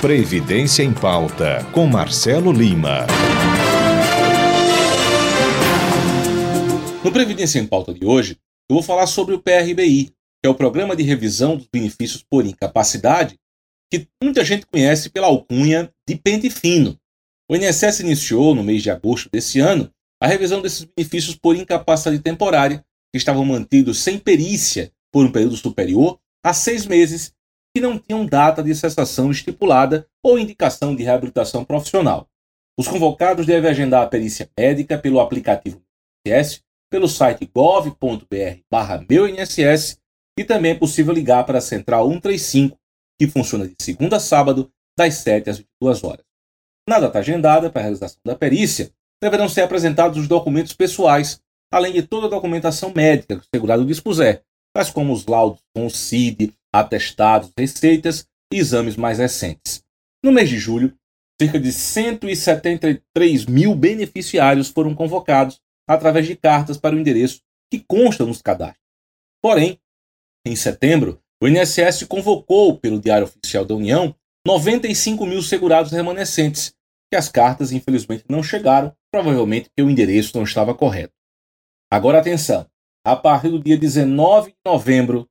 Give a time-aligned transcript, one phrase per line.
[0.00, 3.06] Previdência em Pauta, com Marcelo Lima.
[7.04, 8.38] No Previdência em Pauta de hoje,
[8.70, 12.46] eu vou falar sobre o PRBI, que é o Programa de Revisão dos Benefícios por
[12.46, 13.38] Incapacidade,
[13.92, 16.98] que muita gente conhece pela alcunha de pente fino.
[17.46, 22.22] O INSS iniciou, no mês de agosto desse ano, a revisão desses benefícios por incapacidade
[22.22, 22.82] temporária,
[23.12, 27.34] que estavam mantidos sem perícia por um período superior a seis meses
[27.74, 32.28] que não tinham data de cessação estipulada ou indicação de reabilitação profissional.
[32.78, 35.82] Os convocados devem agendar a perícia médica pelo aplicativo
[36.26, 36.60] INSS,
[36.90, 39.98] pelo site gov.br/meuinss
[40.38, 42.78] e também é possível ligar para a central 135,
[43.18, 46.24] que funciona de segunda a sábado, das 7 às 22 horas.
[46.88, 48.90] Na data agendada para a realização da perícia,
[49.22, 51.40] deverão ser apresentados os documentos pessoais,
[51.70, 54.42] além de toda a documentação médica que o segurado dispuser,
[54.74, 59.82] tais como os laudos com o CID, atestados, receitas e exames mais recentes.
[60.22, 60.94] No mês de julho,
[61.40, 68.24] cerca de 173 mil beneficiários foram convocados através de cartas para o endereço que consta
[68.24, 68.84] nos cadastros.
[69.42, 69.78] Porém,
[70.46, 74.14] em setembro, o INSS convocou pelo Diário Oficial da União
[74.46, 76.74] 95 mil segurados remanescentes,
[77.10, 81.14] que as cartas infelizmente não chegaram, provavelmente porque o endereço não estava correto.
[81.90, 82.66] Agora atenção,
[83.04, 85.28] a partir do dia 19 de novembro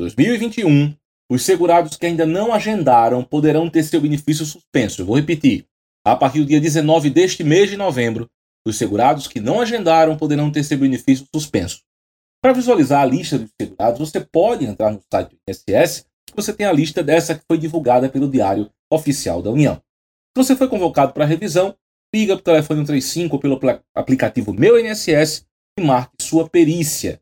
[0.00, 0.94] 2021,
[1.28, 5.02] os segurados que ainda não agendaram poderão ter seu benefício suspenso.
[5.02, 5.66] Eu vou repetir.
[6.06, 8.30] A partir do dia 19 deste mês de novembro,
[8.64, 11.82] os segurados que não agendaram poderão ter seu benefício suspenso.
[12.40, 16.66] Para visualizar a lista dos segurados, você pode entrar no site do INSS, você tem
[16.66, 19.74] a lista dessa que foi divulgada pelo Diário Oficial da União.
[19.74, 21.74] Se você foi convocado para revisão,
[22.14, 23.60] liga para o telefone 135 ou pelo
[23.94, 25.44] aplicativo Meu INSS
[25.76, 27.20] e marque sua perícia.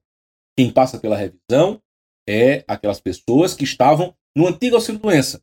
[0.56, 1.80] Quem passa pela revisão
[2.28, 5.40] é aquelas pessoas que estavam no antigo auxílio doença,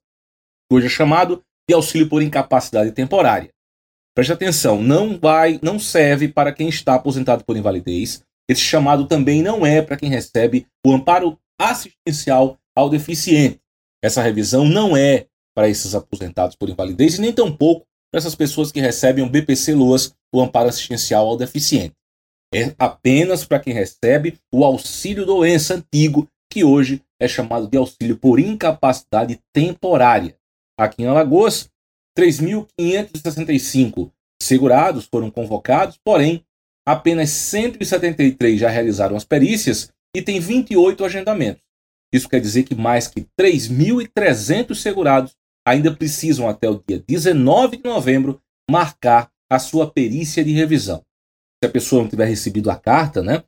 [0.72, 3.50] hoje é chamado de auxílio por incapacidade temporária.
[4.16, 8.23] Preste atenção, não vai, não serve para quem está aposentado por invalidez.
[8.48, 13.60] Esse chamado também não é para quem recebe o amparo assistencial ao deficiente.
[14.04, 18.71] Essa revisão não é para esses aposentados por invalidez e nem tampouco para essas pessoas
[18.71, 21.95] que recebem o BPC Loas, o amparo assistencial ao deficiente.
[22.54, 28.15] É apenas para quem recebe o auxílio doença antigo, que hoje é chamado de auxílio
[28.15, 30.37] por incapacidade temporária.
[30.80, 31.67] Aqui em Alagoas,
[32.15, 36.45] 3.565 segurados foram convocados, porém,
[36.87, 41.64] apenas 173 já realizaram as perícias e tem 28 agendamentos.
[42.14, 45.35] Isso quer dizer que mais que 3.300 segurados
[45.67, 48.39] ainda precisam, até o dia 19 de novembro,
[48.70, 51.03] marcar a sua perícia de revisão.
[51.64, 53.43] Se a pessoa não tiver recebido a carta, né,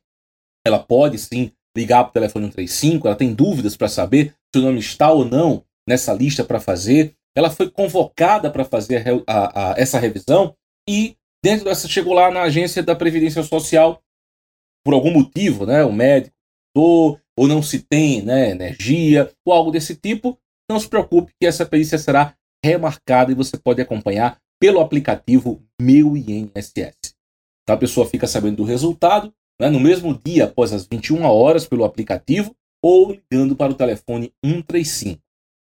[0.66, 4.62] ela pode sim ligar para o telefone 135, ela tem dúvidas para saber se o
[4.62, 7.14] nome está ou não nessa lista para fazer.
[7.36, 10.54] Ela foi convocada para fazer a, a, a, essa revisão
[10.88, 14.02] e dentro dessa chegou lá na agência da Previdência Social
[14.84, 16.34] por algum motivo, né, o médico
[16.74, 20.38] ou, não se tem né, energia ou algo desse tipo,
[20.70, 22.34] não se preocupe que essa perícia será
[22.64, 27.14] remarcada e você pode acompanhar pelo aplicativo Meu INSS.
[27.62, 31.66] Então a pessoa fica sabendo do resultado né, no mesmo dia após as 21 horas
[31.66, 35.20] pelo aplicativo ou ligando para o telefone 135.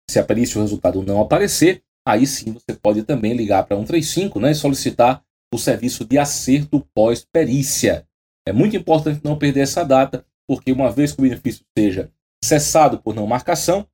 [0.09, 4.39] Se a perícia o resultado não aparecer, aí sim você pode também ligar para 135
[4.39, 5.23] né, e solicitar
[5.53, 8.07] o serviço de acerto pós-perícia.
[8.47, 12.11] É muito importante não perder essa data, porque uma vez que o benefício seja
[12.43, 13.87] cessado por não marcação,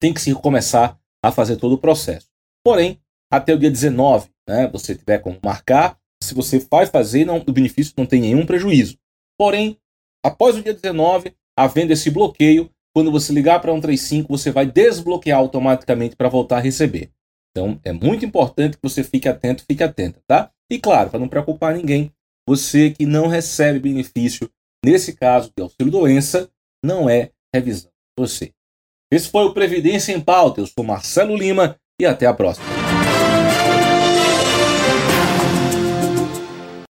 [0.00, 2.28] tem que se começar a fazer todo o processo.
[2.64, 3.00] Porém,
[3.30, 7.52] até o dia 19, né, você tiver como marcar, se você vai fazer, não, o
[7.52, 8.98] benefício não tem nenhum prejuízo.
[9.40, 9.78] Porém,
[10.22, 15.38] após o dia 19, havendo esse bloqueio, quando você ligar para 135, você vai desbloquear
[15.38, 17.10] automaticamente para voltar a receber.
[17.50, 20.50] Então, é muito importante que você fique atento, fique atenta, tá?
[20.70, 22.12] E claro, para não preocupar ninguém,
[22.46, 24.46] você que não recebe benefício,
[24.84, 26.50] nesse caso de auxílio doença,
[26.84, 28.52] não é revisão você.
[29.10, 30.60] Esse foi o Previdência em Pauta.
[30.60, 32.79] Eu sou Marcelo Lima e até a próxima.